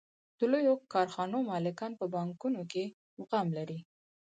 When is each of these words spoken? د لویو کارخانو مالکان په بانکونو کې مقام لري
د 0.39 0.41
لویو 0.51 0.73
کارخانو 0.93 1.37
مالکان 1.51 1.91
په 1.99 2.05
بانکونو 2.13 2.61
کې 2.71 2.83
مقام 3.19 3.47
لري 3.57 3.79